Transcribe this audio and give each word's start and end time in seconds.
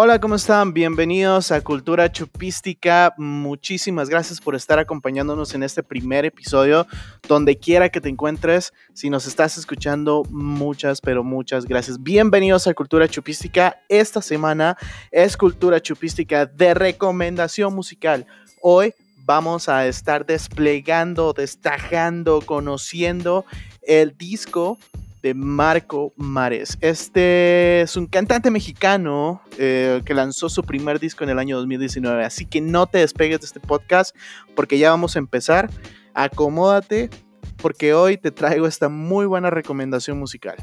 Hola, 0.00 0.20
¿cómo 0.20 0.36
están? 0.36 0.74
Bienvenidos 0.74 1.50
a 1.50 1.60
Cultura 1.60 2.12
Chupística. 2.12 3.12
Muchísimas 3.18 4.08
gracias 4.08 4.40
por 4.40 4.54
estar 4.54 4.78
acompañándonos 4.78 5.56
en 5.56 5.64
este 5.64 5.82
primer 5.82 6.24
episodio. 6.24 6.86
Donde 7.26 7.58
quiera 7.58 7.88
que 7.88 8.00
te 8.00 8.08
encuentres, 8.08 8.72
si 8.94 9.10
nos 9.10 9.26
estás 9.26 9.58
escuchando, 9.58 10.22
muchas, 10.30 11.00
pero 11.00 11.24
muchas 11.24 11.64
gracias. 11.64 12.00
Bienvenidos 12.00 12.68
a 12.68 12.74
Cultura 12.74 13.08
Chupística. 13.08 13.82
Esta 13.88 14.22
semana 14.22 14.76
es 15.10 15.36
Cultura 15.36 15.80
Chupística 15.80 16.46
de 16.46 16.74
recomendación 16.74 17.74
musical. 17.74 18.24
Hoy 18.62 18.94
vamos 19.24 19.68
a 19.68 19.88
estar 19.88 20.24
desplegando, 20.24 21.32
destajando, 21.32 22.40
conociendo 22.40 23.44
el 23.82 24.16
disco 24.16 24.78
de 25.22 25.34
Marco 25.34 26.12
Mares. 26.16 26.78
Este 26.80 27.80
es 27.80 27.96
un 27.96 28.06
cantante 28.06 28.50
mexicano 28.50 29.42
eh, 29.58 30.02
que 30.04 30.14
lanzó 30.14 30.48
su 30.48 30.62
primer 30.62 31.00
disco 31.00 31.24
en 31.24 31.30
el 31.30 31.38
año 31.38 31.56
2019, 31.56 32.24
así 32.24 32.46
que 32.46 32.60
no 32.60 32.86
te 32.86 32.98
despegues 32.98 33.40
de 33.40 33.46
este 33.46 33.60
podcast 33.60 34.16
porque 34.54 34.78
ya 34.78 34.90
vamos 34.90 35.16
a 35.16 35.18
empezar. 35.18 35.70
Acomódate 36.14 37.10
porque 37.56 37.94
hoy 37.94 38.16
te 38.16 38.30
traigo 38.30 38.66
esta 38.66 38.88
muy 38.88 39.26
buena 39.26 39.50
recomendación 39.50 40.18
musical. 40.18 40.56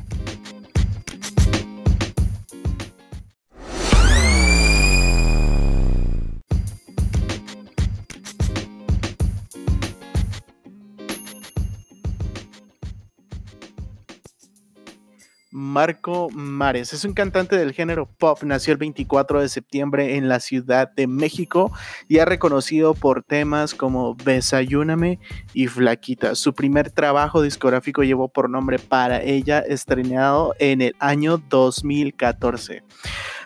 Marco 15.75 16.29
Mares. 16.31 16.93
Es 16.93 17.03
un 17.03 17.13
cantante 17.13 17.57
del 17.57 17.73
género 17.73 18.05
pop. 18.05 18.41
Nació 18.43 18.71
el 18.71 18.77
24 18.77 19.41
de 19.41 19.49
septiembre 19.49 20.15
en 20.15 20.29
la 20.29 20.39
Ciudad 20.39 20.89
de 20.89 21.05
México 21.05 21.69
y 22.07 22.19
es 22.19 22.25
reconocido 22.25 22.93
por 22.93 23.23
temas 23.23 23.73
como 23.73 24.15
Desayúname 24.23 25.19
y 25.53 25.67
Flaquita. 25.67 26.35
Su 26.35 26.53
primer 26.53 26.91
trabajo 26.91 27.41
discográfico 27.41 28.03
llevó 28.03 28.29
por 28.29 28.49
nombre 28.49 28.79
Para 28.79 29.21
ella, 29.21 29.59
estrenado 29.59 30.55
en 30.59 30.81
el 30.81 30.95
año 30.99 31.43
2014. 31.49 32.81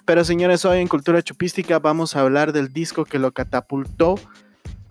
Pero 0.06 0.24
señores, 0.24 0.66
hoy 0.66 0.82
en 0.82 0.88
Cultura 0.88 1.24
Chupística 1.24 1.80
vamos 1.80 2.16
a 2.16 2.22
hablar 2.22 2.54
del 2.54 2.72
disco 2.72 3.06
que 3.06 3.18
lo 3.18 3.32
catapultó 3.32 4.20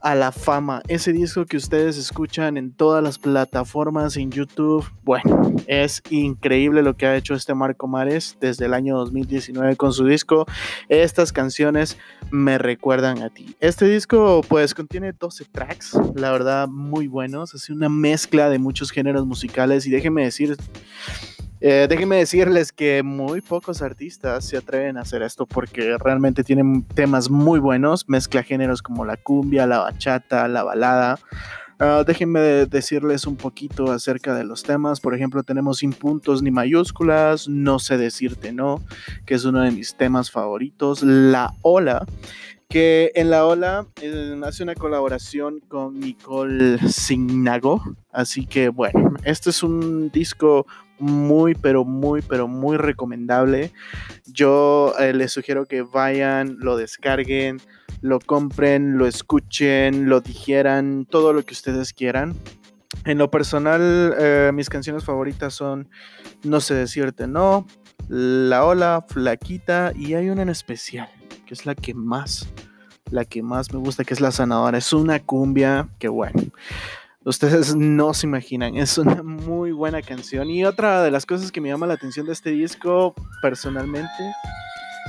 a 0.01 0.15
la 0.15 0.33
fama. 0.33 0.83
Ese 0.89 1.13
disco 1.13 1.45
que 1.47 1.57
ustedes 1.57 1.97
escuchan 1.97 2.57
en 2.57 2.73
todas 2.73 3.03
las 3.03 3.19
plataformas, 3.19 4.17
en 4.17 4.31
YouTube, 4.31 4.85
bueno, 5.05 5.55
es 5.67 6.03
increíble 6.11 6.83
lo 6.83 6.97
que 6.97 7.07
ha 7.07 7.17
hecho 7.17 7.35
este 7.35 7.55
Marco 7.55 7.89
Mares 7.89 8.37
desde 8.41 8.67
el 8.67 8.75
año 8.75 8.97
2019 8.99 9.77
con 9.77 9.93
su 9.93 10.07
disco. 10.07 10.47
Estas 10.89 11.33
canciones 11.33 11.97
me 12.31 12.59
recuerdan 12.59 13.23
a 13.23 13.31
ti. 13.31 13.57
Este 13.61 13.87
disco 13.87 14.43
pues 14.49 14.75
contiene 14.75 15.13
12 15.13 15.45
tracks, 15.47 15.99
la 16.15 16.31
verdad 16.31 16.69
muy 16.69 17.09
buenos, 17.09 17.55
es 17.55 17.71
una 17.71 17.89
mezcla 17.89 18.49
de 18.49 18.59
muchos 18.59 18.91
géneros 18.91 19.27
musicales 19.27 19.87
y 19.87 19.91
déjenme 19.91 20.25
decir 20.25 20.57
eh, 21.61 21.87
déjenme 21.89 22.17
decirles 22.17 22.73
que 22.73 23.03
muy 23.03 23.41
pocos 23.41 23.83
artistas 23.83 24.45
se 24.45 24.57
atreven 24.57 24.97
a 24.97 25.03
hacer 25.03 25.23
esto 25.23 25.47
porque 25.47 25.97
realmente 25.99 26.45
tienen 26.45 26.85
temas 26.85 27.31
muy 27.31 27.59
buenos, 27.59 28.09
mezcla 28.09 28.43
géneros 28.43 28.83
como 28.83 29.05
la 29.05 29.17
cumbia, 29.17 29.67
la 29.67 29.79
bachata, 29.79 30.47
la 30.49 30.63
balada. 30.63 31.19
Ah, 31.81 32.03
déjenme 32.05 32.41
decirles 32.41 33.25
un 33.25 33.37
poquito 33.37 33.93
acerca 33.93 34.35
de 34.35 34.43
los 34.43 34.65
temas. 34.65 35.01
Por 35.01 35.15
ejemplo, 35.15 35.45
tenemos 35.45 35.79
sin 35.79 35.93
puntos 35.93 36.43
ni 36.43 36.51
mayúsculas, 36.51 37.49
no 37.49 37.79
sé 37.79 37.97
decirte 37.97 38.53
no, 38.53 38.83
que 39.25 39.35
es 39.35 39.45
uno 39.45 39.61
de 39.61 39.71
mis 39.71 39.95
temas 39.95 40.33
favoritos. 40.33 41.05
La 41.05 41.55
ola, 41.63 42.05
que 42.69 43.13
en 43.15 43.31
la 43.31 43.47
ola 43.47 43.87
eh, 44.03 44.41
hace 44.45 44.65
una 44.65 44.75
colaboración 44.75 45.61
con 45.69 46.01
Nicole 46.01 46.79
Signago. 46.89 47.81
Así 48.11 48.45
que 48.45 48.71
bueno, 48.71 49.15
este 49.23 49.51
es 49.51 49.63
un 49.63 50.11
disco 50.11 50.67
muy, 50.99 51.55
pero 51.55 51.85
muy, 51.85 52.23
pero 52.23 52.49
muy 52.49 52.77
recomendable. 52.77 53.73
Yo 54.27 54.95
eh, 54.99 55.13
les 55.13 55.33
sugiero 55.33 55.67
que 55.67 55.83
vayan, 55.83 56.57
lo 56.61 56.77
descarguen, 56.77 57.61
lo 58.01 58.21
compren, 58.21 58.99
lo 58.99 59.07
escuchen, 59.07 60.09
lo 60.09 60.21
digieran, 60.21 61.07
todo 61.07 61.33
lo 61.33 61.45
que 61.45 61.55
ustedes 61.55 61.93
quieran. 61.93 62.35
En 63.05 63.19
lo 63.19 63.31
personal, 63.31 64.15
eh, 64.19 64.51
mis 64.53 64.69
canciones 64.69 65.05
favoritas 65.05 65.55
son 65.55 65.89
No 66.43 66.61
sé 66.61 66.75
decirte 66.75 67.27
no, 67.27 67.67
La 68.09 68.65
Ola, 68.65 69.05
Flaquita 69.07 69.93
y 69.95 70.15
hay 70.15 70.31
una 70.31 70.43
en 70.43 70.49
especial, 70.49 71.09
que 71.47 71.55
es 71.55 71.67
la 71.67 71.75
que 71.75 71.95
más, 71.95 72.49
la 73.11 73.25
que 73.25 73.43
más 73.43 73.73
me 73.73 73.79
gusta, 73.79 74.05
que 74.05 74.15
es 74.15 74.21
La 74.21 74.31
Sanadora. 74.31 74.79
Es 74.79 74.93
una 74.93 75.21
cumbia 75.21 75.89
que 75.99 76.09
bueno. 76.09 76.43
Ustedes 77.29 77.77
no 77.77 78.15
se 78.15 78.27
imaginan, 78.27 78.75
es 78.79 78.97
una 78.97 79.23
muy 79.23 79.71
buena 79.71 80.01
canción. 80.01 80.49
Y 80.49 80.65
otra 80.65 81.03
de 81.03 81.11
las 81.11 81.27
cosas 81.27 81.53
que 81.53 81.61
me 81.61 81.69
llama 81.69 81.87
la 81.87 81.93
atención 81.93 82.25
de 82.25 82.33
este 82.33 82.49
disco, 82.53 83.15
personalmente, 83.43 84.33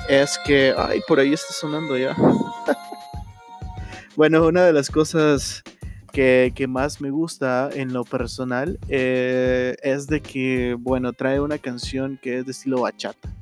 es 0.10 0.38
que. 0.46 0.74
Ay, 0.78 1.00
por 1.08 1.22
ahí 1.22 1.32
está 1.32 1.54
sonando 1.54 1.98
ya. 1.98 2.18
bueno, 4.18 4.46
una 4.46 4.64
de 4.64 4.74
las 4.74 4.90
cosas 4.90 5.64
que, 6.12 6.52
más 6.68 7.00
me 7.00 7.10
gusta 7.10 7.70
en 7.72 7.94
lo 7.94 8.04
personal 8.04 8.78
eh, 8.90 9.78
es 9.82 10.08
de 10.08 10.20
que, 10.20 10.76
bueno, 10.78 11.14
trae 11.14 11.40
una 11.40 11.58
canción 11.58 12.20
que 12.22 12.40
es 12.40 12.46
de 12.46 12.52
estilo 12.52 12.82
bachata. 12.82 13.34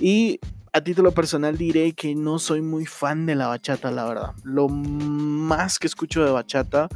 Y 0.00 0.40
a 0.72 0.80
título 0.80 1.12
personal 1.12 1.58
diré 1.58 1.92
que 1.92 2.14
no 2.14 2.38
soy 2.38 2.60
muy 2.60 2.86
fan 2.86 3.26
de 3.26 3.34
la 3.34 3.48
bachata, 3.48 3.90
la 3.90 4.04
verdad. 4.04 4.32
Lo 4.44 4.68
más 4.68 5.78
que 5.78 5.88
escucho 5.88 6.24
de 6.24 6.30
bachata 6.30 6.88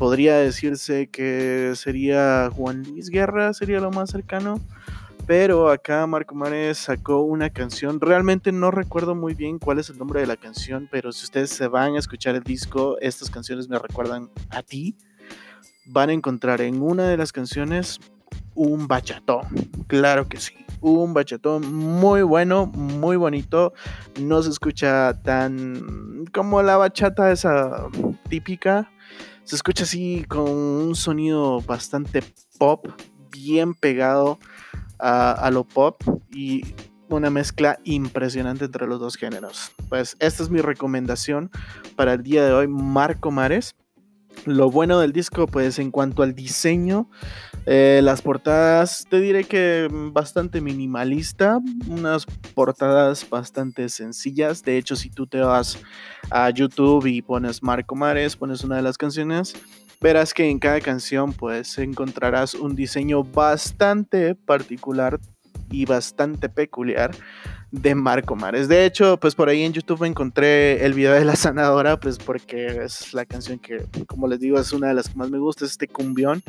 podría 0.00 0.38
decirse 0.38 1.08
que 1.08 1.74
sería 1.76 2.48
Juan 2.56 2.84
Luis 2.84 3.10
Guerra, 3.10 3.52
sería 3.52 3.80
lo 3.80 3.90
más 3.90 4.08
cercano. 4.08 4.58
Pero 5.26 5.68
acá 5.68 6.06
Marco 6.06 6.34
Mares 6.34 6.78
sacó 6.78 7.20
una 7.20 7.50
canción. 7.50 8.00
Realmente 8.00 8.50
no 8.50 8.70
recuerdo 8.70 9.14
muy 9.14 9.34
bien 9.34 9.58
cuál 9.58 9.78
es 9.78 9.90
el 9.90 9.98
nombre 9.98 10.22
de 10.22 10.26
la 10.26 10.38
canción, 10.38 10.88
pero 10.90 11.12
si 11.12 11.24
ustedes 11.24 11.50
se 11.50 11.68
van 11.68 11.96
a 11.96 11.98
escuchar 11.98 12.34
el 12.34 12.42
disco, 12.42 12.96
estas 13.02 13.28
canciones 13.28 13.68
me 13.68 13.78
recuerdan 13.78 14.30
a 14.48 14.62
ti. 14.62 14.96
Van 15.84 16.08
a 16.08 16.14
encontrar 16.14 16.62
en 16.62 16.80
una 16.80 17.06
de 17.06 17.18
las 17.18 17.30
canciones 17.30 18.00
un 18.54 18.88
bachatón. 18.88 19.48
Claro 19.86 20.26
que 20.30 20.40
sí. 20.40 20.54
Un 20.80 21.12
bachatón 21.12 21.74
muy 21.74 22.22
bueno, 22.22 22.64
muy 22.64 23.16
bonito. 23.16 23.74
No 24.18 24.42
se 24.42 24.48
escucha 24.48 25.20
tan 25.22 26.24
como 26.32 26.62
la 26.62 26.78
bachata 26.78 27.30
esa 27.30 27.86
típica 28.30 28.90
se 29.50 29.56
escucha 29.56 29.82
así 29.82 30.24
con 30.28 30.48
un 30.48 30.94
sonido 30.94 31.60
bastante 31.62 32.22
pop, 32.56 32.86
bien 33.32 33.74
pegado 33.74 34.38
a, 35.00 35.50
lo 35.52 35.64
pop 35.64 36.00
y 36.30 36.62
una 37.08 37.30
mezcla 37.30 37.80
impresionante 37.82 38.66
entre 38.66 38.86
los 38.86 39.00
dos 39.00 39.16
géneros. 39.16 39.72
Pues 39.88 40.16
esta 40.20 40.44
es 40.44 40.50
mi 40.50 40.60
recomendación 40.60 41.50
para 41.96 42.12
el 42.12 42.22
día 42.22 42.44
de 42.44 42.52
hoy, 42.52 42.68
Marco 42.68 43.32
Mares. 43.32 43.74
Lo 44.46 44.70
bueno 44.70 44.98
del 45.00 45.12
disco, 45.12 45.46
pues 45.46 45.78
en 45.78 45.90
cuanto 45.90 46.22
al 46.22 46.34
diseño, 46.34 47.10
eh, 47.66 48.00
las 48.02 48.22
portadas, 48.22 49.06
te 49.08 49.20
diré 49.20 49.44
que 49.44 49.88
bastante 49.90 50.62
minimalista, 50.62 51.58
unas 51.86 52.24
portadas 52.54 53.28
bastante 53.28 53.88
sencillas. 53.90 54.62
De 54.62 54.78
hecho, 54.78 54.96
si 54.96 55.10
tú 55.10 55.26
te 55.26 55.40
vas 55.40 55.78
a 56.30 56.48
YouTube 56.50 57.04
y 57.06 57.20
pones 57.20 57.62
Marco 57.62 57.94
Mares, 57.94 58.34
pones 58.36 58.64
una 58.64 58.76
de 58.76 58.82
las 58.82 58.96
canciones, 58.96 59.54
verás 60.00 60.32
que 60.32 60.48
en 60.48 60.58
cada 60.58 60.80
canción 60.80 61.34
pues 61.34 61.76
encontrarás 61.78 62.54
un 62.54 62.74
diseño 62.74 63.22
bastante 63.22 64.34
particular 64.34 65.20
y 65.70 65.84
bastante 65.84 66.48
peculiar 66.48 67.10
de 67.72 67.94
Marco 67.94 68.34
Mares. 68.36 68.68
De 68.68 68.84
hecho, 68.84 69.18
pues 69.18 69.34
por 69.34 69.48
ahí 69.48 69.62
en 69.62 69.72
YouTube 69.72 70.04
encontré 70.04 70.84
el 70.84 70.94
video 70.94 71.12
de 71.14 71.24
la 71.24 71.36
sanadora, 71.36 71.98
pues 71.98 72.18
porque 72.18 72.84
es 72.84 73.14
la 73.14 73.24
canción 73.24 73.58
que, 73.58 73.86
como 74.06 74.26
les 74.26 74.40
digo, 74.40 74.58
es 74.58 74.72
una 74.72 74.88
de 74.88 74.94
las 74.94 75.08
que 75.08 75.16
más 75.16 75.30
me 75.30 75.38
gusta, 75.38 75.64
es 75.64 75.72
este 75.72 75.88
cumbión, 75.88 76.42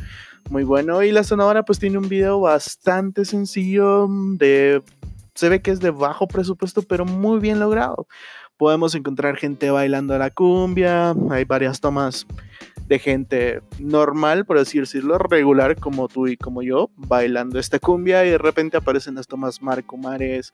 muy 0.50 0.64
bueno. 0.64 1.04
Y 1.04 1.12
la 1.12 1.24
sanadora 1.24 1.64
pues 1.64 1.80
tiene 1.80 1.98
un 1.98 2.10
video 2.10 2.40
bastante 2.40 3.26
sencillo, 3.26 4.08
de, 4.10 4.82
se 5.36 5.50
ve 5.50 5.62
que 5.62 5.72
es 5.72 5.80
de 5.80 5.92
bajo 5.92 6.28
presupuesto, 6.28 6.82
pero 6.82 7.06
muy 7.06 7.40
bien 7.40 7.60
logrado. 7.60 8.08
Podemos 8.58 8.94
encontrar 8.96 9.38
gente 9.38 9.72
bailando 9.72 10.14
a 10.14 10.20
la 10.20 10.30
cumbia, 10.30 11.16
hay 11.30 11.46
varias 11.46 11.80
tomas 11.80 12.28
de 12.92 13.00
gente 13.00 13.62
normal, 13.80 14.44
por 14.44 14.60
decirlo, 14.60 15.18
regular 15.18 15.78
como 15.78 16.10
tú 16.10 16.28
y 16.28 16.36
como 16.36 16.62
yo, 16.62 16.90
bailando 16.98 17.58
esta 17.58 17.80
cumbia 17.80 18.26
y 18.26 18.32
de 18.32 18.38
repente 18.38 18.76
aparecen 18.76 19.16
las 19.16 19.28
tomas 19.28 19.62
Marco 19.62 19.96
Mares 19.96 20.52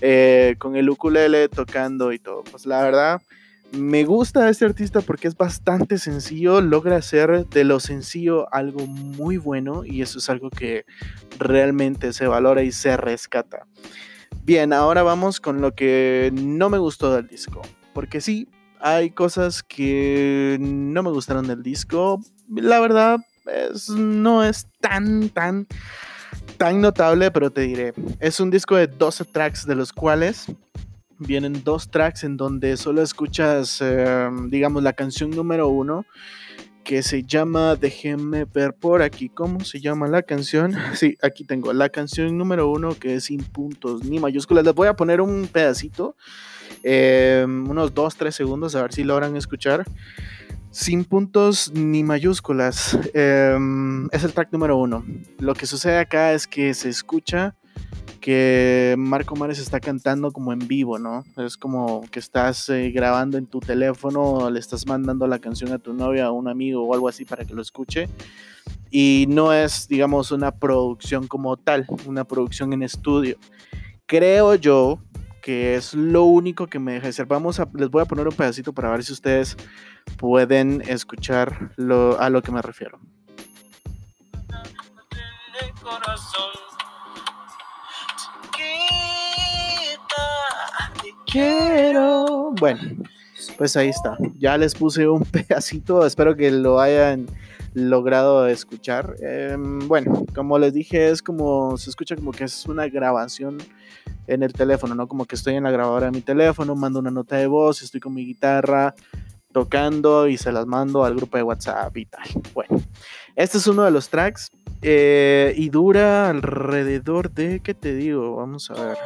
eh, 0.00 0.56
con 0.58 0.74
el 0.74 0.90
ukulele 0.90 1.48
tocando 1.48 2.12
y 2.12 2.18
todo. 2.18 2.42
Pues 2.42 2.66
la 2.66 2.82
verdad, 2.82 3.22
me 3.70 4.04
gusta 4.04 4.48
este 4.48 4.64
artista 4.64 5.00
porque 5.00 5.28
es 5.28 5.36
bastante 5.36 5.98
sencillo, 5.98 6.60
logra 6.60 6.96
hacer 6.96 7.46
de 7.46 7.62
lo 7.62 7.78
sencillo 7.78 8.52
algo 8.52 8.84
muy 8.88 9.36
bueno 9.36 9.84
y 9.84 10.02
eso 10.02 10.18
es 10.18 10.28
algo 10.28 10.50
que 10.50 10.86
realmente 11.38 12.12
se 12.12 12.26
valora 12.26 12.64
y 12.64 12.72
se 12.72 12.96
rescata. 12.96 13.64
Bien, 14.42 14.72
ahora 14.72 15.04
vamos 15.04 15.38
con 15.38 15.60
lo 15.60 15.76
que 15.76 16.32
no 16.34 16.68
me 16.68 16.78
gustó 16.78 17.14
del 17.14 17.28
disco. 17.28 17.62
Porque 17.94 18.20
sí, 18.20 18.48
hay 18.80 19.10
cosas 19.10 19.62
que 19.62 20.56
no 20.60 21.02
me 21.02 21.10
gustaron 21.10 21.46
del 21.46 21.62
disco. 21.62 22.20
La 22.48 22.80
verdad, 22.80 23.20
no 23.96 24.44
es 24.44 24.68
tan, 24.80 25.28
tan, 25.30 25.66
tan 26.56 26.80
notable, 26.80 27.30
pero 27.30 27.50
te 27.50 27.62
diré. 27.62 27.94
Es 28.20 28.40
un 28.40 28.50
disco 28.50 28.76
de 28.76 28.86
12 28.86 29.24
tracks, 29.26 29.66
de 29.66 29.74
los 29.74 29.92
cuales 29.92 30.46
vienen 31.18 31.62
dos 31.64 31.90
tracks 31.90 32.24
en 32.24 32.36
donde 32.36 32.76
solo 32.76 33.02
escuchas, 33.02 33.80
em, 33.80 34.50
digamos, 34.50 34.82
la 34.82 34.92
canción 34.92 35.30
número 35.30 35.68
uno 35.68 36.04
que 36.86 37.02
se 37.02 37.24
llama, 37.24 37.74
déjenme 37.74 38.44
ver 38.44 38.72
por 38.72 39.02
aquí 39.02 39.28
cómo 39.28 39.64
se 39.64 39.80
llama 39.80 40.06
la 40.06 40.22
canción. 40.22 40.72
Sí, 40.94 41.16
aquí 41.20 41.44
tengo 41.44 41.72
la 41.72 41.88
canción 41.88 42.38
número 42.38 42.70
uno 42.70 42.94
que 42.94 43.16
es 43.16 43.24
sin 43.24 43.42
puntos 43.42 44.04
ni 44.04 44.20
mayúsculas. 44.20 44.64
Les 44.64 44.74
voy 44.74 44.86
a 44.86 44.94
poner 44.94 45.20
un 45.20 45.48
pedacito, 45.52 46.14
em, 46.84 47.68
unos 47.68 47.92
dos, 47.92 48.16
tres 48.16 48.36
segundos, 48.36 48.76
a 48.76 48.82
ver 48.82 48.92
si 48.92 49.02
logran 49.02 49.36
escuchar. 49.36 49.84
Sin 50.70 51.04
puntos 51.04 51.72
ni 51.74 52.04
mayúsculas. 52.04 52.96
Em, 53.12 54.06
es 54.12 54.22
el 54.22 54.32
track 54.32 54.52
número 54.52 54.76
uno. 54.76 55.04
Lo 55.40 55.54
que 55.54 55.66
sucede 55.66 55.98
acá 55.98 56.32
es 56.34 56.46
que 56.46 56.72
se 56.72 56.88
escucha 56.88 57.56
que 58.26 58.96
Marco 58.98 59.36
Mares 59.36 59.60
está 59.60 59.78
cantando 59.78 60.32
como 60.32 60.52
en 60.52 60.58
vivo, 60.58 60.98
¿no? 60.98 61.24
Es 61.36 61.56
como 61.56 62.02
que 62.10 62.18
estás 62.18 62.68
eh, 62.70 62.90
grabando 62.90 63.38
en 63.38 63.46
tu 63.46 63.60
teléfono, 63.60 64.50
le 64.50 64.58
estás 64.58 64.84
mandando 64.84 65.28
la 65.28 65.38
canción 65.38 65.72
a 65.72 65.78
tu 65.78 65.92
novia, 65.92 66.26
a 66.26 66.32
un 66.32 66.48
amigo 66.48 66.82
o 66.82 66.92
algo 66.92 67.08
así 67.08 67.24
para 67.24 67.44
que 67.44 67.54
lo 67.54 67.62
escuche. 67.62 68.08
Y 68.90 69.26
no 69.28 69.52
es, 69.52 69.86
digamos, 69.86 70.32
una 70.32 70.50
producción 70.50 71.28
como 71.28 71.56
tal, 71.56 71.86
una 72.04 72.24
producción 72.24 72.72
en 72.72 72.82
estudio. 72.82 73.36
Creo 74.06 74.56
yo 74.56 74.98
que 75.40 75.76
es 75.76 75.94
lo 75.94 76.24
único 76.24 76.66
que 76.66 76.80
me 76.80 76.94
deja 76.94 77.06
decir. 77.06 77.26
Vamos 77.26 77.60
a, 77.60 77.68
les 77.74 77.90
voy 77.90 78.02
a 78.02 78.06
poner 78.06 78.26
un 78.26 78.34
pedacito 78.34 78.72
para 78.72 78.90
ver 78.90 79.04
si 79.04 79.12
ustedes 79.12 79.56
pueden 80.16 80.82
escuchar 80.88 81.70
a 82.18 82.28
lo 82.28 82.42
que 82.42 82.50
me 82.50 82.60
refiero. 82.60 82.98
Bueno, 92.58 92.80
pues 93.58 93.76
ahí 93.76 93.88
está. 93.88 94.16
Ya 94.38 94.56
les 94.56 94.74
puse 94.74 95.06
un 95.06 95.22
pedacito. 95.30 96.06
Espero 96.06 96.36
que 96.36 96.50
lo 96.50 96.80
hayan 96.80 97.26
logrado 97.74 98.46
escuchar. 98.46 99.16
Em, 99.20 99.86
bueno, 99.86 100.24
como 100.34 100.58
les 100.58 100.72
dije, 100.72 101.10
es 101.10 101.22
como 101.22 101.76
se 101.76 101.90
escucha 101.90 102.16
como 102.16 102.32
que 102.32 102.44
es 102.44 102.66
una 102.66 102.88
grabación 102.88 103.58
en 104.26 104.42
el 104.42 104.52
teléfono, 104.52 104.94
¿no? 104.94 105.06
Como 105.06 105.26
que 105.26 105.34
estoy 105.34 105.54
en 105.54 105.64
la 105.64 105.70
grabadora 105.70 106.06
de 106.06 106.12
mi 106.12 106.22
teléfono, 106.22 106.74
mando 106.74 106.98
una 106.98 107.10
nota 107.10 107.36
de 107.36 107.46
voz, 107.46 107.82
estoy 107.82 108.00
con 108.00 108.14
mi 108.14 108.24
guitarra 108.24 108.94
tocando 109.52 110.28
y 110.28 110.36
se 110.36 110.52
las 110.52 110.66
mando 110.66 111.04
al 111.04 111.14
grupo 111.16 111.36
de 111.36 111.42
WhatsApp 111.42 111.96
y 111.96 112.06
tal. 112.06 112.24
Bueno, 112.54 112.82
este 113.36 113.58
es 113.58 113.66
uno 113.66 113.84
de 113.84 113.90
los 113.90 114.08
tracks 114.08 114.50
eh, 114.82 115.54
y 115.56 115.68
dura 115.68 116.28
alrededor 116.30 117.30
de, 117.30 117.60
¿qué 117.60 117.74
te 117.74 117.94
digo? 117.94 118.36
Vamos 118.36 118.70
a 118.70 118.74
ver. 118.74 118.96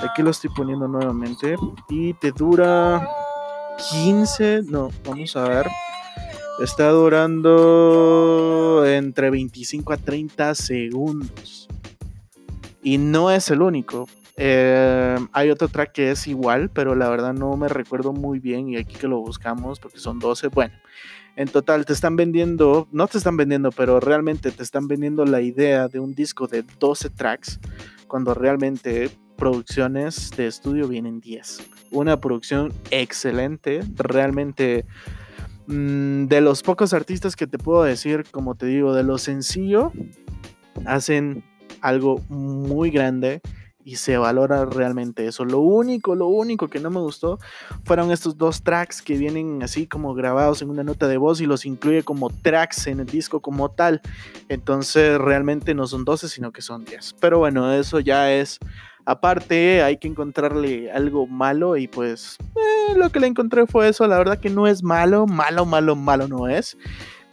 Aquí 0.00 0.22
lo 0.22 0.30
estoy 0.30 0.50
poniendo 0.54 0.88
nuevamente. 0.88 1.56
Y 1.88 2.14
te 2.14 2.32
dura 2.32 3.08
15. 3.90 4.62
No, 4.66 4.90
vamos 5.04 5.36
a 5.36 5.48
ver. 5.48 5.66
Está 6.62 6.88
durando 6.90 8.84
entre 8.86 9.30
25 9.30 9.92
a 9.92 9.96
30 9.96 10.54
segundos. 10.54 11.68
Y 12.82 12.98
no 12.98 13.30
es 13.30 13.50
el 13.50 13.62
único. 13.62 14.08
Eh, 14.36 15.16
hay 15.32 15.50
otro 15.50 15.68
track 15.68 15.92
que 15.92 16.10
es 16.10 16.26
igual, 16.26 16.68
pero 16.70 16.94
la 16.94 17.08
verdad 17.08 17.32
no 17.32 17.56
me 17.56 17.68
recuerdo 17.68 18.12
muy 18.12 18.38
bien. 18.38 18.68
Y 18.68 18.76
aquí 18.76 18.94
que 18.94 19.08
lo 19.08 19.18
buscamos, 19.20 19.78
porque 19.80 19.98
son 19.98 20.18
12. 20.18 20.48
Bueno, 20.48 20.74
en 21.36 21.48
total 21.48 21.86
te 21.86 21.92
están 21.92 22.16
vendiendo, 22.16 22.88
no 22.92 23.06
te 23.06 23.18
están 23.18 23.36
vendiendo, 23.36 23.70
pero 23.70 24.00
realmente 24.00 24.50
te 24.50 24.62
están 24.62 24.86
vendiendo 24.88 25.24
la 25.24 25.40
idea 25.40 25.88
de 25.88 25.98
un 25.98 26.14
disco 26.14 26.46
de 26.46 26.62
12 26.78 27.10
tracks, 27.10 27.58
cuando 28.06 28.34
realmente 28.34 29.10
producciones 29.42 30.30
de 30.36 30.46
estudio 30.46 30.86
vienen 30.86 31.20
10. 31.20 31.66
Una 31.90 32.20
producción 32.20 32.72
excelente, 32.92 33.80
realmente 33.96 34.84
mm, 35.66 36.26
de 36.26 36.40
los 36.40 36.62
pocos 36.62 36.92
artistas 36.92 37.34
que 37.34 37.48
te 37.48 37.58
puedo 37.58 37.82
decir, 37.82 38.24
como 38.30 38.54
te 38.54 38.66
digo, 38.66 38.94
de 38.94 39.02
lo 39.02 39.18
sencillo, 39.18 39.90
hacen 40.86 41.42
algo 41.80 42.20
muy 42.28 42.92
grande 42.92 43.40
y 43.84 43.96
se 43.96 44.16
valora 44.16 44.64
realmente 44.64 45.26
eso. 45.26 45.44
Lo 45.44 45.58
único, 45.58 46.14
lo 46.14 46.28
único 46.28 46.68
que 46.68 46.78
no 46.78 46.90
me 46.90 47.00
gustó 47.00 47.40
fueron 47.84 48.12
estos 48.12 48.38
dos 48.38 48.62
tracks 48.62 49.02
que 49.02 49.16
vienen 49.16 49.60
así 49.64 49.88
como 49.88 50.14
grabados 50.14 50.62
en 50.62 50.70
una 50.70 50.84
nota 50.84 51.08
de 51.08 51.16
voz 51.16 51.40
y 51.40 51.46
los 51.46 51.66
incluye 51.66 52.04
como 52.04 52.30
tracks 52.30 52.86
en 52.86 53.00
el 53.00 53.06
disco 53.06 53.40
como 53.40 53.72
tal. 53.72 54.02
Entonces 54.48 55.18
realmente 55.18 55.74
no 55.74 55.88
son 55.88 56.04
12, 56.04 56.28
sino 56.28 56.52
que 56.52 56.62
son 56.62 56.84
10. 56.84 57.16
Pero 57.20 57.40
bueno, 57.40 57.72
eso 57.72 57.98
ya 57.98 58.32
es 58.32 58.60
Aparte, 59.04 59.82
hay 59.82 59.96
que 59.96 60.08
encontrarle 60.08 60.90
algo 60.92 61.26
malo 61.26 61.76
y 61.76 61.88
pues 61.88 62.38
eh, 62.54 62.94
lo 62.96 63.10
que 63.10 63.20
le 63.20 63.26
encontré 63.26 63.66
fue 63.66 63.88
eso. 63.88 64.06
La 64.06 64.18
verdad 64.18 64.38
que 64.38 64.50
no 64.50 64.66
es 64.66 64.82
malo, 64.82 65.26
malo, 65.26 65.66
malo, 65.66 65.96
malo 65.96 66.28
no 66.28 66.48
es. 66.48 66.76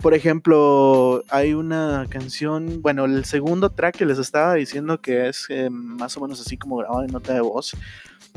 Por 0.02 0.14
ejemplo, 0.14 1.24
hay 1.30 1.54
una 1.54 2.06
canción, 2.10 2.82
bueno, 2.82 3.06
el 3.06 3.26
segundo 3.26 3.70
track 3.70 3.98
que 3.98 4.06
les 4.06 4.18
estaba 4.18 4.54
diciendo 4.54 5.02
que 5.02 5.28
es 5.28 5.46
eh, 5.50 5.70
más 5.70 6.16
o 6.16 6.22
menos 6.22 6.40
así 6.40 6.58
como 6.58 6.78
grabado 6.78 7.04
en 7.04 7.12
nota 7.12 7.34
de 7.34 7.42
voz. 7.42 7.76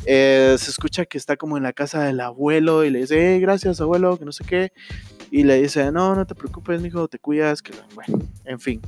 Eh, 0.04 0.56
se 0.58 0.70
escucha 0.70 1.06
que 1.06 1.18
está 1.18 1.36
como 1.36 1.56
en 1.56 1.62
la 1.62 1.72
casa 1.72 2.02
del 2.02 2.20
abuelo 2.20 2.84
y 2.84 2.90
le 2.90 3.00
dice, 3.00 3.38
gracias 3.38 3.80
abuelo, 3.80 4.18
que 4.18 4.24
no 4.24 4.32
sé 4.32 4.44
qué. 4.44 4.72
Y 5.30 5.44
le 5.44 5.62
dice, 5.62 5.92
no, 5.92 6.14
no 6.14 6.26
te 6.26 6.34
preocupes, 6.34 6.80
mijo, 6.82 7.06
te 7.08 7.18
cuidas, 7.18 7.62
que 7.62 7.72
bueno, 7.94 8.18
en 8.44 8.60
fin. 8.60 8.82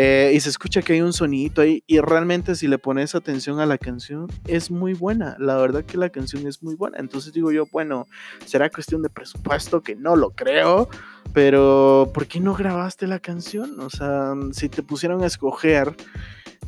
Eh, 0.00 0.30
y 0.32 0.38
se 0.38 0.48
escucha 0.48 0.80
que 0.80 0.92
hay 0.92 1.00
un 1.00 1.12
sonidito 1.12 1.60
ahí 1.60 1.82
y 1.88 1.98
realmente 1.98 2.54
si 2.54 2.68
le 2.68 2.78
pones 2.78 3.16
atención 3.16 3.58
a 3.58 3.66
la 3.66 3.78
canción 3.78 4.28
es 4.46 4.70
muy 4.70 4.94
buena. 4.94 5.34
La 5.40 5.56
verdad 5.56 5.84
que 5.84 5.98
la 5.98 6.08
canción 6.08 6.46
es 6.46 6.62
muy 6.62 6.76
buena. 6.76 6.98
Entonces 6.98 7.32
digo 7.32 7.50
yo, 7.50 7.66
bueno, 7.72 8.06
será 8.46 8.70
cuestión 8.70 9.02
de 9.02 9.10
presupuesto, 9.10 9.82
que 9.82 9.96
no 9.96 10.14
lo 10.14 10.30
creo, 10.30 10.88
pero 11.32 12.12
¿por 12.14 12.28
qué 12.28 12.38
no 12.38 12.54
grabaste 12.54 13.08
la 13.08 13.18
canción? 13.18 13.80
O 13.80 13.90
sea, 13.90 14.34
si 14.52 14.68
te 14.68 14.84
pusieron 14.84 15.24
a 15.24 15.26
escoger 15.26 15.96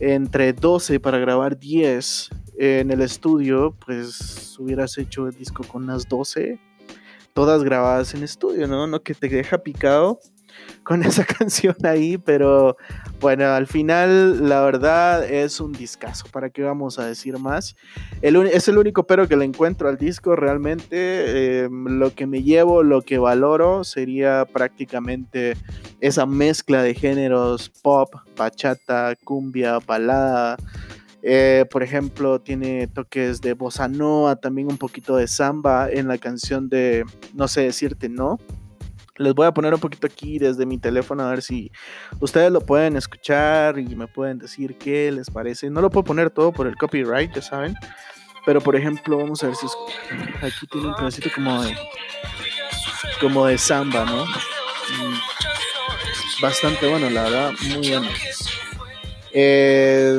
entre 0.01 0.53
12 0.53 0.99
para 0.99 1.19
grabar 1.19 1.57
10 1.57 2.31
en 2.59 2.91
el 2.91 3.01
estudio, 3.01 3.77
pues 3.87 4.59
hubieras 4.59 4.99
hecho 4.99 5.29
el 5.29 5.37
disco 5.37 5.63
con 5.63 5.85
unas 5.85 6.09
12, 6.09 6.59
todas 7.33 7.63
grabadas 7.63 8.13
en 8.13 8.25
estudio, 8.25 8.67
¿no? 8.67 8.89
No 8.89 9.05
que 9.05 9.15
te 9.15 9.29
deja 9.29 9.59
picado 9.59 10.19
con 10.83 11.03
esa 11.05 11.25
canción 11.25 11.77
ahí, 11.85 12.19
pero 12.19 12.77
bueno, 13.21 13.47
al 13.47 13.67
final 13.67 14.49
la 14.49 14.61
verdad 14.63 15.25
es 15.25 15.61
un 15.61 15.73
discazo, 15.73 16.27
¿para 16.33 16.51
qué 16.51 16.63
vamos 16.63 16.99
a 16.99 17.07
decir 17.07 17.39
más? 17.39 17.77
es 18.23 18.69
el 18.69 18.79
único 18.79 19.05
pero 19.05 19.29
que 19.29 19.37
le 19.37 19.45
encuentro 19.45 19.89
al 19.89 19.99
disco, 19.99 20.37
realmente 20.37 21.65
em, 21.65 21.99
lo 21.99 22.15
que 22.15 22.27
me 22.27 22.43
llevo, 22.43 22.83
lo 22.83 23.03
que 23.03 23.19
valoro 23.19 23.85
sería 23.85 24.47
prácticamente 24.47 25.57
esa 26.01 26.27
mezcla 26.27 26.83
de 26.83 26.95
géneros 26.95 27.71
pop, 27.83 28.15
bachata, 28.37 29.15
cumbia, 29.25 29.79
balada. 29.79 30.57
Eh, 31.23 31.67
por 31.71 31.83
ejemplo, 31.83 32.41
tiene 32.41 32.87
toques 32.87 33.43
de 33.43 33.53
bossa 33.53 33.89
nova, 33.89 34.37
también 34.37 34.69
un 34.69 34.79
poquito 34.79 35.17
de 35.17 35.29
samba 35.29 35.91
en 35.91 36.09
la 36.09 36.17
canción 36.17 36.71
de 36.71 37.05
No 37.35 37.47
sé 37.47 37.61
decirte 37.63 38.09
no 38.09 38.39
les 39.21 39.35
voy 39.35 39.47
a 39.47 39.53
poner 39.53 39.75
un 39.75 39.81
poquito 39.81 40.07
aquí 40.07 40.39
desde 40.39 40.65
mi 40.65 40.79
teléfono 40.79 41.23
a 41.23 41.31
ver 41.31 41.43
si 41.43 41.71
ustedes 42.21 42.51
lo 42.51 42.63
pueden 42.63 42.97
escuchar 42.97 43.79
y 43.79 43.95
me 43.95 44.07
pueden 44.07 44.39
decir 44.39 44.79
qué 44.79 45.13
les 45.13 45.29
parece. 45.29 45.69
No 45.69 45.83
lo 45.83 45.91
puedo 45.91 46.05
poner 46.05 46.31
todo 46.31 46.53
por 46.53 46.67
el 46.67 46.75
copyright, 46.77 47.35
ya 47.35 47.43
saben. 47.43 47.75
Pero 48.47 48.63
por 48.63 48.77
ejemplo, 48.77 49.19
vamos 49.19 49.45
a 49.45 49.49
ver 49.49 49.57
si 49.57 49.67
aquí 50.41 50.67
tiene 50.73 50.89
un 50.89 50.95
pedacito 50.95 51.29
como 51.35 51.63
de 51.63 51.77
como 53.21 53.45
de 53.45 53.59
samba, 53.59 54.07
¿no? 54.07 54.25
Mm, 54.25 55.19
bastante 56.41 56.89
bueno, 56.89 57.11
la 57.11 57.25
verdad, 57.25 57.53
muy 57.77 57.91
bueno. 57.91 58.09
Eh, 59.33 60.17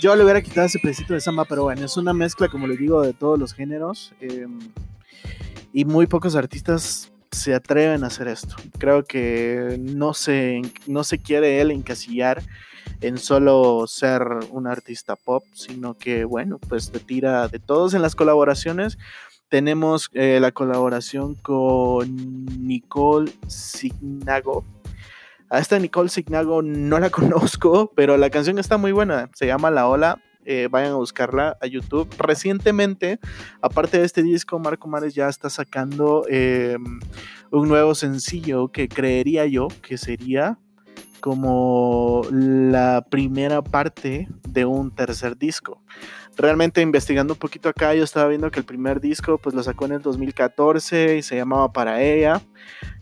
yo 0.00 0.14
le 0.14 0.22
hubiera 0.22 0.40
quitado 0.40 0.68
ese 0.68 0.78
pedacito 0.78 1.14
de 1.14 1.20
samba, 1.20 1.44
pero 1.46 1.64
bueno, 1.64 1.84
es 1.84 1.96
una 1.96 2.12
mezcla, 2.12 2.48
como 2.48 2.68
les 2.68 2.78
digo, 2.78 3.02
de 3.02 3.12
todos 3.12 3.40
los 3.40 3.52
géneros. 3.52 4.14
Eh, 4.20 4.46
y 5.72 5.84
muy 5.84 6.06
pocos 6.06 6.36
artistas 6.36 7.10
se 7.36 7.54
atreven 7.54 8.02
a 8.02 8.08
hacer 8.08 8.28
esto. 8.28 8.56
Creo 8.78 9.04
que 9.04 9.78
no 9.78 10.14
se, 10.14 10.62
no 10.86 11.04
se 11.04 11.18
quiere 11.18 11.60
él 11.60 11.70
encasillar 11.70 12.42
en 13.00 13.18
solo 13.18 13.86
ser 13.86 14.22
un 14.50 14.66
artista 14.66 15.16
pop, 15.16 15.44
sino 15.52 15.94
que, 15.94 16.24
bueno, 16.24 16.58
pues 16.58 16.90
te 16.90 16.98
tira 16.98 17.48
de 17.48 17.58
todos 17.58 17.94
en 17.94 18.02
las 18.02 18.14
colaboraciones. 18.14 18.98
Tenemos 19.48 20.08
eh, 20.14 20.38
la 20.40 20.50
colaboración 20.50 21.34
con 21.34 22.46
Nicole 22.66 23.30
Signago. 23.46 24.64
A 25.50 25.58
esta 25.58 25.78
Nicole 25.78 26.08
Signago 26.08 26.62
no 26.62 26.98
la 26.98 27.10
conozco, 27.10 27.92
pero 27.94 28.16
la 28.16 28.30
canción 28.30 28.58
está 28.58 28.78
muy 28.78 28.92
buena. 28.92 29.30
Se 29.34 29.46
llama 29.46 29.70
La 29.70 29.88
Ola. 29.88 30.22
Eh, 30.46 30.68
vayan 30.70 30.92
a 30.92 30.96
buscarla 30.96 31.56
a 31.60 31.66
YouTube. 31.66 32.08
Recientemente, 32.18 33.18
aparte 33.60 33.98
de 33.98 34.04
este 34.04 34.22
disco, 34.22 34.58
Marco 34.58 34.88
Mares 34.88 35.14
ya 35.14 35.28
está 35.28 35.50
sacando 35.50 36.24
em, 36.28 37.00
un 37.50 37.68
nuevo 37.68 37.94
sencillo 37.94 38.68
que 38.68 38.88
creería 38.88 39.46
yo 39.46 39.68
que 39.82 39.98
sería 39.98 40.58
como 41.20 42.22
la 42.30 43.04
primera 43.08 43.62
parte 43.62 44.28
de 44.48 44.64
un 44.64 44.94
tercer 44.94 45.36
disco. 45.36 45.82
Realmente 46.36 46.82
investigando 46.82 47.32
un 47.32 47.38
poquito 47.38 47.70
acá, 47.70 47.94
yo 47.94 48.04
estaba 48.04 48.28
viendo 48.28 48.50
que 48.50 48.60
el 48.60 48.66
primer 48.66 49.00
disco 49.00 49.38
pues 49.38 49.54
lo 49.54 49.62
sacó 49.62 49.86
en 49.86 49.92
el 49.92 50.02
2014 50.02 51.16
y 51.16 51.22
se 51.22 51.36
llamaba 51.36 51.72
Para 51.72 52.02
ella, 52.02 52.42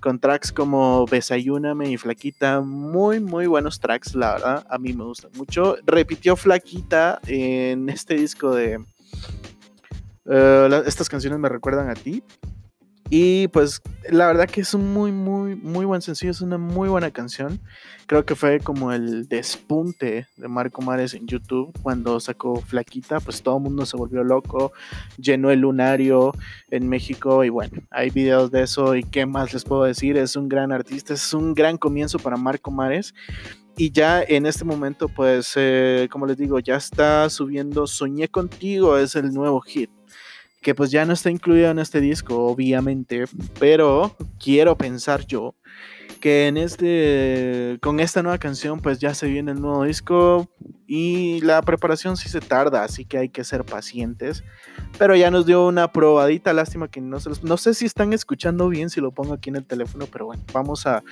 con 0.00 0.20
tracks 0.20 0.52
como 0.52 1.04
Besayúname 1.06 1.90
y 1.90 1.96
Flaquita, 1.96 2.60
muy 2.60 3.18
muy 3.18 3.48
buenos 3.48 3.80
tracks, 3.80 4.14
la 4.14 4.34
verdad, 4.34 4.66
a 4.70 4.78
mí 4.78 4.92
me 4.92 5.02
gustan 5.02 5.32
mucho. 5.34 5.76
Repitió 5.84 6.36
Flaquita 6.36 7.20
en 7.26 7.88
este 7.88 8.14
disco 8.14 8.54
de... 8.54 8.84
Eh, 10.26 10.82
estas 10.86 11.08
canciones 11.08 11.38
me 11.40 11.48
recuerdan 11.48 11.90
a 11.90 11.94
ti, 11.94 12.22
y 13.10 13.48
pues 13.48 13.82
la 14.10 14.26
verdad 14.26 14.48
que 14.48 14.62
es 14.62 14.72
un 14.74 14.92
muy, 14.92 15.12
muy, 15.12 15.56
muy 15.56 15.84
buen 15.84 16.00
sencillo, 16.00 16.30
es 16.30 16.40
una 16.40 16.58
muy 16.58 16.88
buena 16.88 17.10
canción. 17.10 17.60
Creo 18.06 18.24
que 18.24 18.34
fue 18.34 18.60
como 18.60 18.92
el 18.92 19.28
despunte 19.28 20.26
de 20.36 20.48
Marco 20.48 20.82
Mares 20.82 21.14
en 21.14 21.26
YouTube 21.26 21.72
cuando 21.82 22.18
sacó 22.20 22.60
Flaquita, 22.60 23.20
pues 23.20 23.42
todo 23.42 23.58
el 23.58 23.62
mundo 23.62 23.86
se 23.86 23.96
volvió 23.96 24.24
loco, 24.24 24.72
llenó 25.18 25.50
el 25.50 25.60
lunario 25.60 26.32
en 26.70 26.88
México 26.88 27.44
y 27.44 27.50
bueno, 27.50 27.82
hay 27.90 28.10
videos 28.10 28.50
de 28.50 28.62
eso 28.62 28.94
y 28.96 29.04
qué 29.04 29.26
más 29.26 29.52
les 29.52 29.64
puedo 29.64 29.84
decir, 29.84 30.16
es 30.16 30.36
un 30.36 30.48
gran 30.48 30.72
artista, 30.72 31.14
es 31.14 31.34
un 31.34 31.54
gran 31.54 31.76
comienzo 31.76 32.18
para 32.18 32.36
Marco 32.36 32.70
Mares. 32.70 33.14
Y 33.76 33.90
ya 33.90 34.22
en 34.22 34.46
este 34.46 34.64
momento, 34.64 35.08
pues, 35.08 35.54
eh, 35.56 36.08
como 36.10 36.26
les 36.26 36.36
digo, 36.36 36.60
ya 36.60 36.76
está 36.76 37.28
subiendo 37.28 37.88
Soñé 37.88 38.28
contigo, 38.28 38.96
es 38.96 39.16
el 39.16 39.32
nuevo 39.32 39.60
hit 39.60 39.90
que 40.64 40.74
pues 40.74 40.90
ya 40.90 41.04
no 41.04 41.12
está 41.12 41.30
incluido 41.30 41.70
en 41.70 41.78
este 41.78 42.00
disco, 42.00 42.46
obviamente, 42.46 43.26
pero 43.60 44.16
quiero 44.40 44.76
pensar 44.76 45.24
yo 45.26 45.54
que 46.20 46.48
en 46.48 46.56
este 46.56 47.78
con 47.82 48.00
esta 48.00 48.22
nueva 48.22 48.38
canción 48.38 48.80
pues 48.80 48.98
ya 48.98 49.12
se 49.12 49.26
viene 49.26 49.52
el 49.52 49.60
nuevo 49.60 49.84
disco 49.84 50.50
y 50.86 51.42
la 51.42 51.60
preparación 51.60 52.16
sí 52.16 52.30
se 52.30 52.40
tarda, 52.40 52.82
así 52.82 53.04
que 53.04 53.18
hay 53.18 53.28
que 53.28 53.44
ser 53.44 53.64
pacientes. 53.64 54.42
Pero 54.98 55.14
ya 55.14 55.30
nos 55.30 55.44
dio 55.44 55.66
una 55.66 55.92
probadita, 55.92 56.54
lástima 56.54 56.88
que 56.88 57.02
no 57.02 57.20
se 57.20 57.28
los, 57.28 57.44
no 57.44 57.58
sé 57.58 57.74
si 57.74 57.84
están 57.84 58.14
escuchando 58.14 58.70
bien 58.70 58.88
si 58.88 59.02
lo 59.02 59.10
pongo 59.10 59.34
aquí 59.34 59.50
en 59.50 59.56
el 59.56 59.66
teléfono, 59.66 60.06
pero 60.10 60.24
bueno, 60.24 60.42
vamos 60.54 60.86
a, 60.86 61.02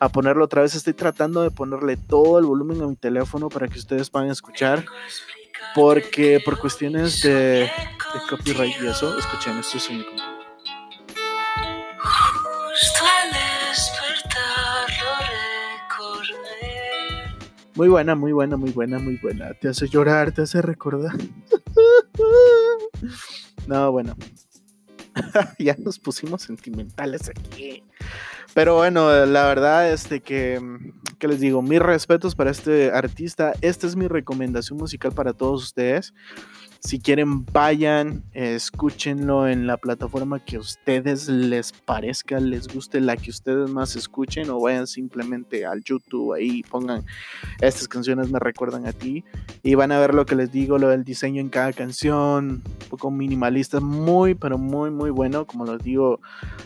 a 0.00 0.08
ponerlo 0.10 0.44
otra 0.44 0.60
vez. 0.60 0.74
Estoy 0.74 0.92
tratando 0.92 1.40
de 1.42 1.50
ponerle 1.50 1.96
todo 1.96 2.38
el 2.38 2.44
volumen 2.44 2.82
a 2.82 2.86
mi 2.86 2.96
teléfono 2.96 3.48
para 3.48 3.68
que 3.68 3.78
ustedes 3.78 4.10
puedan 4.10 4.28
escuchar 4.28 4.84
porque 5.74 6.40
por 6.44 6.58
cuestiones 6.58 7.22
de, 7.22 7.60
de 7.60 7.70
copyright 8.28 8.74
y 8.82 8.86
eso, 8.86 9.18
escuchen 9.18 9.58
esto 9.58 9.78
es 9.78 9.88
único. 9.88 10.12
Muy 17.78 17.86
buena, 17.86 18.16
muy 18.16 18.32
buena, 18.32 18.56
muy 18.56 18.72
buena, 18.72 18.98
muy 18.98 19.14
buena. 19.22 19.54
Te 19.54 19.68
hace 19.68 19.86
llorar, 19.86 20.32
te 20.32 20.42
hace 20.42 20.60
recordar. 20.60 21.16
no, 23.68 23.92
bueno. 23.92 24.16
ya 25.60 25.76
nos 25.78 26.00
pusimos 26.00 26.42
sentimentales 26.42 27.28
aquí. 27.28 27.84
Pero 28.58 28.74
bueno, 28.74 29.24
la 29.24 29.46
verdad 29.46 29.88
es 29.88 30.08
de 30.08 30.18
que, 30.20 30.60
que 31.20 31.28
les 31.28 31.38
digo, 31.38 31.62
mis 31.62 31.78
respetos 31.78 32.34
para 32.34 32.50
este 32.50 32.90
artista. 32.90 33.52
Esta 33.60 33.86
es 33.86 33.94
mi 33.94 34.08
recomendación 34.08 34.80
musical 34.80 35.12
para 35.12 35.32
todos 35.32 35.62
ustedes. 35.62 36.12
Si 36.80 37.00
quieren, 37.00 37.44
vayan, 37.46 38.22
escúchenlo 38.32 39.48
en 39.48 39.66
la 39.66 39.78
plataforma 39.78 40.38
que 40.38 40.56
a 40.56 40.60
ustedes 40.60 41.28
les 41.28 41.72
parezca, 41.72 42.38
les 42.38 42.68
guste, 42.68 43.00
la 43.00 43.16
que 43.16 43.30
ustedes 43.30 43.68
más 43.68 43.96
escuchen, 43.96 44.48
o 44.48 44.60
vayan 44.60 44.86
simplemente 44.86 45.66
al 45.66 45.82
YouTube 45.82 46.34
ahí 46.34 46.58
y 46.58 46.62
pongan 46.62 47.04
estas 47.60 47.88
canciones 47.88 48.30
me 48.30 48.38
recuerdan 48.38 48.86
a 48.86 48.92
ti. 48.92 49.24
Y 49.62 49.74
van 49.74 49.90
a 49.90 49.98
ver 49.98 50.14
lo 50.14 50.24
que 50.24 50.36
les 50.36 50.52
digo, 50.52 50.78
lo 50.78 50.88
del 50.88 51.02
diseño 51.04 51.40
en 51.40 51.48
cada 51.48 51.72
canción, 51.72 52.62
un 52.64 52.88
poco 52.88 53.10
minimalista, 53.10 53.80
muy, 53.80 54.34
pero 54.34 54.56
muy, 54.56 54.90
muy 54.90 55.10
bueno. 55.10 55.46
Como 55.46 55.64
les 55.64 55.82
digo, 55.82 56.20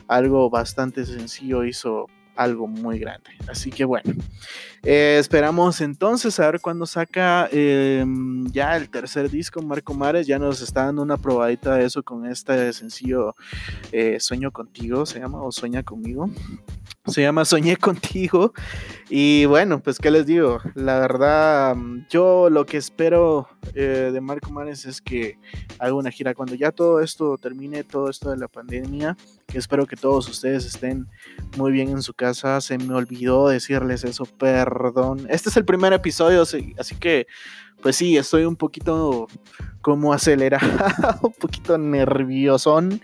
algo 0.08 0.50
bastante 0.50 1.06
sencillo 1.06 1.64
hizo 1.64 2.06
algo 2.36 2.66
muy 2.66 2.98
grande. 2.98 3.30
Así 3.48 3.70
que 3.70 3.84
bueno, 3.84 4.14
eh, 4.82 5.16
esperamos 5.20 5.80
entonces 5.80 6.38
a 6.40 6.50
ver 6.50 6.60
cuándo 6.60 6.86
saca 6.86 7.48
em, 7.52 8.46
ya 8.50 8.76
el 8.76 8.88
tercer 8.90 9.30
disco. 9.30 9.62
Marco 9.62 9.94
Mares 9.94 10.26
ya 10.26 10.38
nos 10.38 10.60
está 10.60 10.86
dando 10.86 11.02
una 11.02 11.16
probadita 11.16 11.74
de 11.74 11.84
eso 11.84 12.02
con 12.02 12.26
este 12.26 12.72
sencillo 12.72 13.34
eh, 13.92 14.18
Sueño 14.20 14.50
contigo, 14.50 15.06
se 15.06 15.20
llama, 15.20 15.42
o 15.42 15.52
Sueña 15.52 15.82
conmigo. 15.82 16.30
Se 17.06 17.20
llama 17.20 17.44
Soñé 17.44 17.76
contigo. 17.76 18.52
Y 19.10 19.44
bueno, 19.46 19.82
pues 19.82 19.98
qué 19.98 20.10
les 20.12 20.24
digo. 20.24 20.60
La 20.76 21.00
verdad, 21.00 21.76
yo 22.08 22.48
lo 22.48 22.64
que 22.64 22.76
espero 22.76 23.48
eh, 23.74 24.10
de 24.12 24.20
Marco 24.20 24.52
Mares 24.52 24.86
es 24.86 25.00
que 25.00 25.36
haga 25.80 25.94
una 25.94 26.12
gira 26.12 26.32
cuando 26.32 26.54
ya 26.54 26.70
todo 26.70 27.00
esto 27.00 27.36
termine, 27.38 27.82
todo 27.82 28.08
esto 28.08 28.30
de 28.30 28.36
la 28.36 28.46
pandemia. 28.46 29.16
Espero 29.58 29.86
que 29.86 29.96
todos 29.96 30.28
ustedes 30.28 30.64
estén 30.64 31.08
muy 31.56 31.72
bien 31.72 31.88
en 31.88 32.02
su 32.02 32.14
casa. 32.14 32.60
Se 32.60 32.78
me 32.78 32.94
olvidó 32.94 33.48
decirles 33.48 34.04
eso, 34.04 34.24
perdón. 34.24 35.26
Este 35.28 35.48
es 35.48 35.56
el 35.56 35.64
primer 35.64 35.92
episodio, 35.92 36.42
así 36.42 36.94
que 37.00 37.26
pues 37.82 37.96
sí, 37.96 38.16
estoy 38.16 38.44
un 38.44 38.56
poquito 38.56 39.26
como 39.80 40.12
acelerado, 40.12 41.18
un 41.22 41.32
poquito 41.32 41.76
nerviosón, 41.76 43.00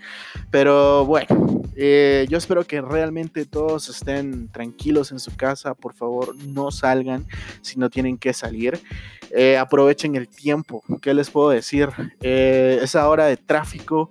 pero 0.49 1.05
bueno, 1.05 1.61
eh, 1.75 2.25
yo 2.29 2.37
espero 2.37 2.65
que 2.65 2.81
realmente 2.81 3.45
todos 3.45 3.89
estén 3.89 4.47
tranquilos 4.47 5.11
en 5.11 5.19
su 5.19 5.35
casa, 5.35 5.73
por 5.73 5.93
favor 5.93 6.33
no 6.37 6.71
salgan 6.71 7.27
si 7.61 7.77
no 7.77 7.89
tienen 7.89 8.17
que 8.17 8.33
salir, 8.33 8.79
eh, 9.31 9.57
aprovechen 9.57 10.15
el 10.15 10.29
tiempo, 10.29 10.81
¿qué 11.01 11.13
les 11.13 11.29
puedo 11.29 11.49
decir? 11.49 11.89
Eh, 12.21 12.79
esa 12.81 13.07
hora 13.09 13.25
de 13.25 13.35
tráfico 13.35 14.09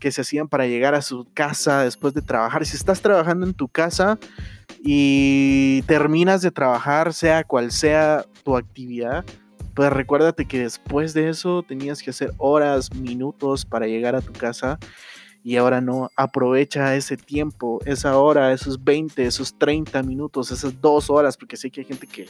que 0.00 0.10
se 0.10 0.22
hacían 0.22 0.48
para 0.48 0.66
llegar 0.66 0.94
a 0.94 1.02
su 1.02 1.26
casa 1.34 1.82
después 1.82 2.14
de 2.14 2.22
trabajar, 2.22 2.64
si 2.64 2.76
estás 2.76 3.02
trabajando 3.02 3.46
en 3.46 3.52
tu 3.52 3.68
casa, 3.68 4.18
y 4.82 5.82
terminas 5.82 6.42
de 6.42 6.50
trabajar, 6.50 7.12
sea 7.12 7.44
cual 7.44 7.72
sea 7.72 8.24
tu 8.44 8.56
actividad, 8.56 9.24
pues 9.76 9.92
recuérdate 9.92 10.46
que 10.46 10.60
después 10.60 11.12
de 11.12 11.28
eso 11.28 11.62
tenías 11.62 12.02
que 12.02 12.08
hacer 12.08 12.32
horas, 12.38 12.94
minutos 12.94 13.66
para 13.66 13.86
llegar 13.86 14.16
a 14.16 14.22
tu 14.22 14.32
casa 14.32 14.78
y 15.44 15.56
ahora 15.56 15.82
no. 15.82 16.10
Aprovecha 16.16 16.96
ese 16.96 17.18
tiempo, 17.18 17.78
esa 17.84 18.16
hora, 18.16 18.54
esos 18.54 18.82
20, 18.82 19.26
esos 19.26 19.56
30 19.58 20.02
minutos, 20.02 20.50
esas 20.50 20.80
dos 20.80 21.10
horas, 21.10 21.36
porque 21.36 21.58
sé 21.58 21.70
que 21.70 21.82
hay 21.82 21.86
gente 21.86 22.06
que 22.06 22.26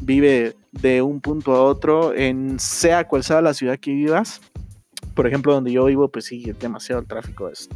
vive 0.00 0.54
de 0.70 1.02
un 1.02 1.20
punto 1.20 1.56
a 1.56 1.64
otro 1.64 2.14
en 2.14 2.60
sea 2.60 3.02
cual 3.08 3.24
sea 3.24 3.42
la 3.42 3.52
ciudad 3.52 3.80
que 3.80 3.90
vivas. 3.90 4.40
Por 5.12 5.26
ejemplo, 5.26 5.54
donde 5.54 5.72
yo 5.72 5.86
vivo, 5.86 6.06
pues 6.08 6.26
sí, 6.26 6.44
es 6.48 6.58
demasiado 6.60 7.00
el 7.00 7.08
tráfico. 7.08 7.48
Es 7.48 7.68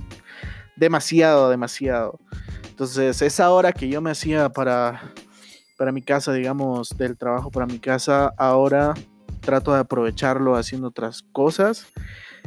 demasiado, 0.76 1.50
demasiado. 1.50 2.20
Entonces, 2.68 3.20
esa 3.22 3.50
hora 3.50 3.72
que 3.72 3.88
yo 3.88 4.00
me 4.00 4.12
hacía 4.12 4.50
para 4.50 5.12
para 5.80 5.92
mi 5.92 6.02
casa, 6.02 6.34
digamos, 6.34 6.90
del 6.98 7.16
trabajo 7.16 7.50
para 7.50 7.64
mi 7.64 7.78
casa, 7.78 8.34
ahora 8.36 8.92
trato 9.40 9.72
de 9.72 9.80
aprovecharlo 9.80 10.56
haciendo 10.56 10.88
otras 10.88 11.22
cosas. 11.32 11.86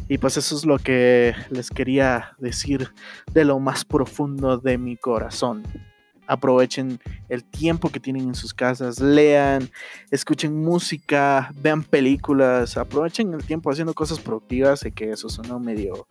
Y 0.07 0.19
pues 0.19 0.37
eso 0.37 0.55
es 0.55 0.67
lo 0.67 0.77
que 0.77 1.33
les 1.49 1.71
quería 1.71 2.35
decir 2.37 2.91
de 3.33 3.43
lo 3.43 3.59
más 3.59 3.85
profundo 3.85 4.59
de 4.59 4.77
mi 4.77 4.97
corazón 4.97 5.63
aprovechen 6.27 6.99
el 7.29 7.43
tiempo 7.43 7.89
que 7.89 7.99
tienen 7.99 8.27
en 8.27 8.35
sus 8.35 8.53
casas, 8.53 8.99
lean, 8.99 9.69
escuchen 10.11 10.63
música, 10.63 11.51
vean 11.61 11.83
películas, 11.83 12.77
aprovechen 12.77 13.33
el 13.33 13.43
tiempo 13.43 13.71
haciendo 13.71 13.93
cosas 13.93 14.19
productivas, 14.19 14.81
sé 14.81 14.91
que 14.91 15.11
eso 15.11 15.29
suena 15.29 15.59
medio 15.59 16.07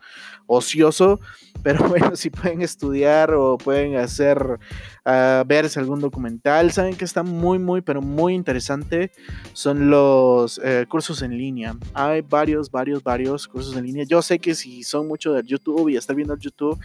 ocioso, 0.47 1.21
pero 1.63 1.89
bueno, 1.89 2.17
si 2.17 2.31
pueden 2.31 2.63
estudiar 2.63 3.33
o 3.35 3.57
pueden 3.59 3.97
hacer, 3.97 4.59
uh, 5.07 5.45
verse 5.47 5.79
algún 5.79 6.01
documental, 6.01 6.73
saben 6.73 6.97
que 6.97 7.05
está 7.05 7.23
muy, 7.23 7.59
muy, 7.59 7.81
pero 7.81 8.03
muy 8.03 8.35
interesante, 8.35 9.13
son 9.53 9.91
los 9.91 10.61
eh, 10.63 10.87
cursos 10.89 11.23
en 11.23 11.37
línea. 11.37 11.77
Hay 11.95 12.23
varios, 12.23 12.71
varios, 12.71 13.03
varios 13.03 13.49
cursos 13.49 13.77
en 13.77 13.85
línea. 13.85 14.05
Yo 14.05 14.23
sé 14.23 14.39
que 14.39 14.55
si 14.55 14.83
son 14.83 15.09
mucho 15.09 15.33
de 15.33 15.43
YouTube 15.43 15.89
y 15.89 15.97
están 15.97 16.17
viendo 16.17 16.35
el 16.35 16.41
YouTube, 16.41 16.79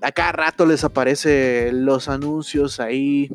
a 0.00 0.12
cada 0.12 0.32
rato 0.32 0.66
les 0.66 0.84
aparece 0.84 1.70
los 1.72 2.08
anuncios 2.08 2.80
ahí, 2.80 3.30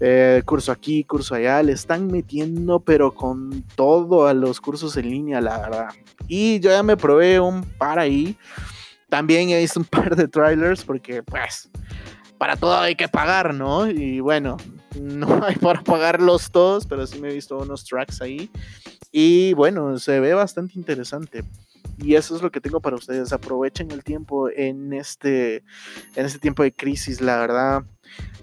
eh, 0.00 0.42
curso 0.44 0.72
aquí, 0.72 1.04
curso 1.04 1.34
allá, 1.34 1.62
le 1.62 1.72
están 1.72 2.06
metiendo 2.06 2.80
pero 2.80 3.12
con 3.12 3.62
todo 3.74 4.26
a 4.26 4.34
los 4.34 4.60
cursos 4.60 4.96
en 4.96 5.10
línea, 5.10 5.40
la 5.40 5.58
verdad. 5.58 5.88
Y 6.28 6.60
yo 6.60 6.70
ya 6.70 6.82
me 6.82 6.96
probé 6.96 7.40
un 7.40 7.62
par 7.62 7.98
ahí. 7.98 8.36
También 9.08 9.50
he 9.50 9.58
visto 9.58 9.80
un 9.80 9.86
par 9.90 10.14
de 10.16 10.28
trailers 10.28 10.84
porque 10.84 11.22
pues 11.22 11.68
para 12.38 12.56
todo 12.56 12.78
hay 12.78 12.94
que 12.94 13.08
pagar, 13.08 13.52
¿no? 13.52 13.90
Y 13.90 14.20
bueno, 14.20 14.56
no 14.98 15.40
hay 15.46 15.56
para 15.56 15.82
pagarlos 15.82 16.50
todos, 16.50 16.86
pero 16.86 17.06
sí 17.06 17.20
me 17.20 17.30
he 17.30 17.34
visto 17.34 17.58
unos 17.58 17.84
tracks 17.84 18.22
ahí. 18.22 18.50
Y 19.12 19.52
bueno, 19.54 19.98
se 19.98 20.20
ve 20.20 20.34
bastante 20.34 20.78
interesante. 20.78 21.44
Y 21.98 22.14
eso 22.14 22.34
es 22.34 22.42
lo 22.42 22.50
que 22.50 22.60
tengo 22.60 22.80
para 22.80 22.96
ustedes. 22.96 23.32
Aprovechen 23.32 23.90
el 23.90 24.02
tiempo 24.02 24.48
en 24.48 24.92
este, 24.92 25.56
en 26.16 26.26
este 26.26 26.38
tiempo 26.38 26.62
de 26.62 26.72
crisis, 26.72 27.20
la 27.20 27.38
verdad. 27.38 27.82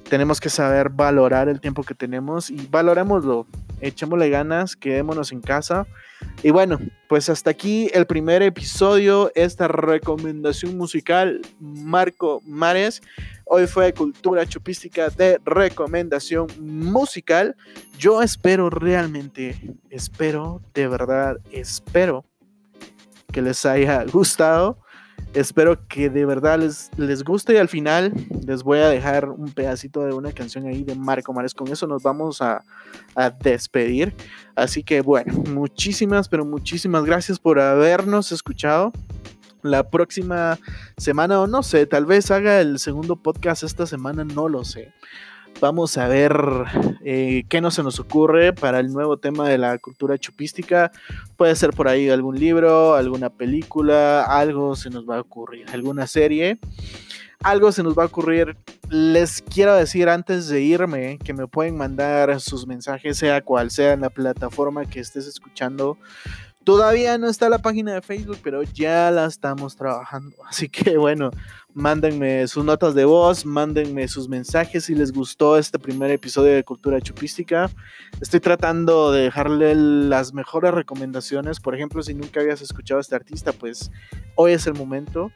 Tenemos 0.10 0.40
que 0.40 0.50
saber 0.50 0.90
valorar 0.90 1.50
el 1.50 1.60
tiempo 1.60 1.84
que 1.84 1.96
tenemos 1.96 2.50
y 2.50 2.68
valorémoslo. 2.70 3.48
Echémosle 3.82 4.30
ganas, 4.30 4.76
quedémonos 4.76 5.32
en 5.32 5.42
casa. 5.42 5.88
Y 6.44 6.52
bueno, 6.52 6.80
pues 7.10 7.30
hasta 7.30 7.50
aquí 7.50 7.90
el 7.94 8.06
primer 8.06 8.42
episodio, 8.42 9.32
esta 9.36 9.68
recomendación 9.68 10.78
musical, 10.78 11.42
Marco 11.60 12.42
Mares. 12.46 13.02
Hoy 13.46 13.66
fue 13.66 13.94
Cultura 13.94 14.46
Chupística 14.46 15.10
de 15.10 15.40
recomendación 15.46 16.48
musical. 16.60 17.56
Yo 17.98 18.22
espero 18.22 18.70
realmente, 18.70 19.78
espero, 19.90 20.62
de 20.74 20.88
verdad, 20.88 21.38
espero 21.52 22.26
que 23.32 23.42
les 23.42 23.66
haya 23.66 24.04
gustado. 24.06 24.78
Espero 25.34 25.88
que 25.88 26.10
de 26.10 26.26
verdad 26.26 26.60
les, 26.60 26.90
les 26.98 27.24
guste 27.24 27.54
y 27.54 27.58
al 27.58 27.68
final 27.68 28.14
les 28.46 28.64
voy 28.64 28.80
a 28.80 28.90
dejar 28.90 29.30
un 29.30 29.52
pedacito 29.52 30.04
de 30.06 30.14
una 30.14 30.32
canción 30.32 30.68
ahí 30.68 30.84
de 30.84 30.96
Marco 30.96 31.34
Mares. 31.34 31.54
Con 31.54 31.68
eso 31.68 31.88
nos 31.88 32.04
vamos 32.04 32.42
a, 32.42 32.64
a 33.16 33.30
despedir. 33.30 34.14
Así 34.56 34.84
que 34.84 35.02
bueno, 35.02 35.34
muchísimas, 35.50 36.30
pero 36.30 36.46
muchísimas 36.46 37.04
gracias 37.04 37.40
por 37.40 37.60
habernos 37.60 38.32
escuchado 38.32 38.92
la 39.62 39.90
próxima 39.90 40.58
semana, 40.98 41.42
o 41.42 41.48
no 41.48 41.64
sé, 41.64 41.86
tal 41.86 42.06
vez 42.06 42.32
haga 42.32 42.62
el 42.62 42.80
segundo 42.80 43.16
podcast 43.16 43.64
esta 43.64 43.86
semana, 43.86 44.24
no 44.24 44.50
lo 44.50 44.64
sé. 44.64 44.94
Vamos 45.60 45.98
a 45.98 46.08
ver 46.08 46.36
eh, 47.04 47.44
qué 47.50 47.62
no 47.62 47.72
se 47.72 47.82
nos 47.82 48.00
ocurre 48.00 48.54
para 48.54 48.80
el 48.80 48.94
nuevo 48.94 49.18
tema 49.18 49.50
de 49.50 49.58
la 49.58 49.80
cultura 49.80 50.18
chupística. 50.20 50.92
Puede 51.36 51.56
ser 51.56 51.72
por 51.72 51.88
ahí 51.88 52.10
algún 52.10 52.40
libro, 52.40 52.94
alguna 52.94 53.32
película, 53.32 54.22
algo 54.22 54.76
se 54.76 54.92
nos 54.92 55.10
va 55.10 55.18
a 55.18 55.22
ocurrir, 55.22 55.66
alguna 55.74 56.06
serie. 56.06 56.60
Algo 57.42 57.72
se 57.72 57.82
nos 57.82 57.98
va 57.98 58.04
a 58.04 58.06
ocurrir. 58.06 58.56
Les 58.90 59.42
quiero 59.42 59.74
decir 59.76 60.10
antes 60.10 60.48
de 60.48 60.62
irme 60.62 61.18
que 61.24 61.34
me 61.34 61.48
pueden 61.48 61.76
mandar 61.76 62.40
sus 62.40 62.68
mensajes, 62.68 63.18
sea 63.18 63.42
cual 63.42 63.72
sea 63.72 63.94
en 63.94 64.02
la 64.02 64.12
plataforma 64.12 64.86
que 64.86 65.00
estés 65.00 65.26
escuchando 65.26 65.98
Todavía 66.68 67.18
no 67.18 67.30
está 67.30 67.48
la 67.48 67.60
página 67.60 67.94
de 67.94 68.02
Facebook, 68.02 68.40
pero 68.44 68.62
ya 68.62 69.10
la 69.10 69.24
estamos 69.24 69.78
trabajando. 69.78 70.36
Así 70.50 70.68
que 70.68 70.98
bueno, 70.98 71.32
mándenme 71.74 72.46
sus 72.50 72.66
notas 72.66 72.94
de 72.94 73.06
voz, 73.06 73.46
mándenme 73.46 74.06
sus 74.10 74.28
mensajes 74.28 74.84
si 74.84 74.94
les 74.94 75.14
gustó 75.14 75.58
este 75.58 75.80
primer 75.80 76.12
episodio 76.12 76.54
de 76.54 76.66
Cultura 76.66 77.00
Chupística. 77.00 77.72
Estoy 78.20 78.42
tratando 78.42 79.14
de 79.14 79.22
dejarle 79.22 79.76
las 79.76 80.34
mejores 80.34 80.74
recomendaciones. 80.74 81.62
Por 81.62 81.74
ejemplo, 81.74 82.04
si 82.04 82.14
nunca 82.14 82.42
habías 82.42 82.62
escuchado 82.62 82.98
a 82.98 83.02
este 83.02 83.16
artista, 83.16 83.54
pues 83.54 83.90
hoy 84.36 84.52
es 84.52 84.68
el 84.68 84.74
momento 84.74 85.32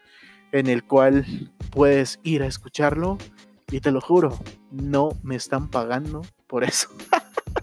en 0.51 0.67
el 0.67 0.83
cual 0.83 1.49
puedes 1.69 2.19
ir 2.23 2.43
a 2.43 2.47
escucharlo. 2.47 3.17
Y 3.71 3.79
te 3.79 3.91
lo 3.91 4.01
juro, 4.01 4.37
no 4.69 5.17
me 5.23 5.37
están 5.37 5.69
pagando 5.69 6.23
por 6.47 6.65
eso. 6.65 6.89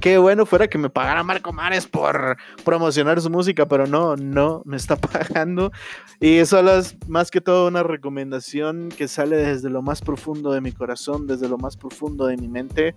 Qué 0.00 0.18
bueno 0.18 0.46
fuera 0.46 0.68
que 0.68 0.78
me 0.78 0.90
pagara 0.90 1.22
Marco 1.22 1.52
Mares 1.52 1.86
por 1.86 2.36
promocionar 2.64 3.20
su 3.20 3.30
música, 3.30 3.66
pero 3.66 3.86
no, 3.86 4.16
no 4.16 4.62
me 4.64 4.76
está 4.76 4.96
pagando. 5.00 5.72
Y 6.20 6.38
eso 6.38 6.60
es 6.78 6.96
más 7.08 7.30
que 7.30 7.40
todo 7.40 7.68
una 7.68 7.82
recomendación 7.82 8.88
que 8.90 9.08
sale 9.08 9.36
desde 9.36 9.70
lo 9.70 9.82
más 9.82 10.00
profundo 10.00 10.52
de 10.52 10.60
mi 10.60 10.72
corazón, 10.72 11.26
desde 11.26 11.48
lo 11.48 11.58
más 11.58 11.76
profundo 11.76 12.26
de 12.26 12.36
mi 12.36 12.48
mente. 12.48 12.94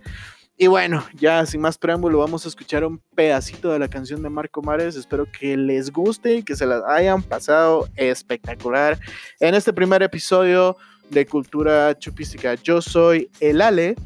Y 0.58 0.68
bueno, 0.68 1.04
ya 1.12 1.44
sin 1.44 1.60
más 1.60 1.76
preámbulo, 1.76 2.18
vamos 2.18 2.46
a 2.46 2.48
escuchar 2.48 2.82
un 2.82 2.98
pedacito 3.14 3.70
de 3.70 3.78
la 3.78 3.88
canción 3.88 4.22
de 4.22 4.30
Marco 4.30 4.62
Mares. 4.62 4.96
Espero 4.96 5.26
que 5.30 5.54
les 5.54 5.92
guste 5.92 6.36
y 6.36 6.42
que 6.42 6.56
se 6.56 6.64
la 6.64 6.82
hayan 6.86 7.22
pasado 7.22 7.86
espectacular 7.94 8.98
en 9.38 9.54
este 9.54 9.74
primer 9.74 10.02
episodio 10.02 10.76
de 11.10 11.26
Cultura 11.26 11.98
Chupística. 11.98 12.54
Yo 12.54 12.80
soy 12.80 13.30
el 13.40 13.60
Ale 13.60 13.96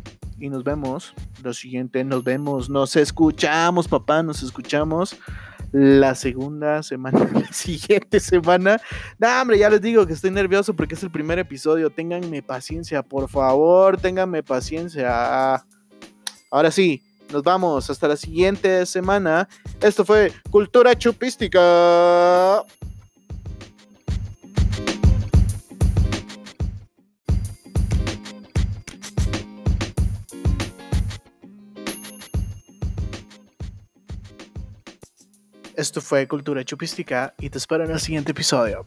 y 0.40 0.48
nos 0.48 0.64
vemos. 0.64 1.14
Lo 1.42 1.52
siguiente, 1.52 2.02
nos 2.02 2.24
vemos, 2.24 2.68
nos 2.68 2.96
escuchamos, 2.96 3.86
papá, 3.86 4.22
nos 4.22 4.42
escuchamos 4.42 5.16
la 5.72 6.14
segunda 6.14 6.82
semana, 6.82 7.28
la 7.32 7.52
siguiente 7.52 8.18
semana. 8.18 8.80
No, 9.18 9.28
hombre, 9.40 9.58
ya 9.58 9.70
les 9.70 9.80
digo 9.80 10.06
que 10.06 10.14
estoy 10.14 10.30
nervioso 10.30 10.74
porque 10.74 10.94
es 10.94 11.02
el 11.02 11.10
primer 11.10 11.38
episodio. 11.38 11.90
Ténganme 11.90 12.42
paciencia, 12.42 13.02
por 13.02 13.28
favor, 13.28 13.96
ténganme 13.96 14.42
paciencia. 14.42 15.64
Ahora 16.50 16.70
sí, 16.70 17.02
nos 17.32 17.42
vamos 17.42 17.88
hasta 17.90 18.08
la 18.08 18.16
siguiente 18.16 18.84
semana. 18.86 19.48
Esto 19.80 20.04
fue 20.04 20.32
Cultura 20.50 20.96
Chupística. 20.98 22.64
Esto 35.80 36.02
fue 36.02 36.28
Cultura 36.28 36.62
Chupística 36.62 37.32
y 37.38 37.48
te 37.48 37.56
espero 37.56 37.84
en 37.86 37.90
el 37.90 38.00
siguiente 38.00 38.32
episodio. 38.32 38.84